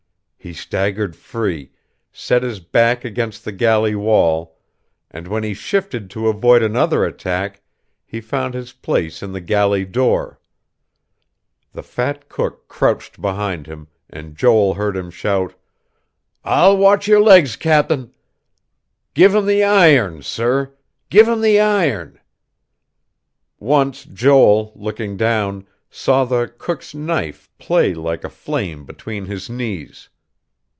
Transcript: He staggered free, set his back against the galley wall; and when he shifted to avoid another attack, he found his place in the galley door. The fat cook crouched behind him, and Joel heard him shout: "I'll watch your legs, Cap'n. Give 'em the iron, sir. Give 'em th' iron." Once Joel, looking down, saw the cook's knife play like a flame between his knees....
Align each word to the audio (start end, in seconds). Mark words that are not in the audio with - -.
He 0.43 0.53
staggered 0.53 1.15
free, 1.15 1.69
set 2.11 2.41
his 2.41 2.59
back 2.59 3.05
against 3.05 3.45
the 3.45 3.51
galley 3.51 3.93
wall; 3.93 4.57
and 5.11 5.27
when 5.27 5.43
he 5.43 5.53
shifted 5.53 6.09
to 6.09 6.29
avoid 6.29 6.63
another 6.63 7.05
attack, 7.05 7.61
he 8.07 8.19
found 8.21 8.55
his 8.55 8.73
place 8.73 9.21
in 9.21 9.33
the 9.33 9.39
galley 9.39 9.85
door. 9.85 10.39
The 11.73 11.83
fat 11.83 12.27
cook 12.27 12.67
crouched 12.67 13.21
behind 13.21 13.67
him, 13.67 13.87
and 14.09 14.35
Joel 14.35 14.73
heard 14.73 14.97
him 14.97 15.11
shout: 15.11 15.53
"I'll 16.43 16.75
watch 16.75 17.07
your 17.07 17.21
legs, 17.21 17.55
Cap'n. 17.55 18.11
Give 19.13 19.35
'em 19.35 19.45
the 19.45 19.63
iron, 19.63 20.23
sir. 20.23 20.73
Give 21.11 21.29
'em 21.29 21.43
th' 21.43 21.59
iron." 21.59 22.19
Once 23.59 24.05
Joel, 24.05 24.73
looking 24.75 25.17
down, 25.17 25.67
saw 25.91 26.25
the 26.25 26.51
cook's 26.57 26.95
knife 26.95 27.47
play 27.59 27.93
like 27.93 28.23
a 28.23 28.29
flame 28.29 28.85
between 28.87 29.27
his 29.27 29.47
knees.... 29.47 30.09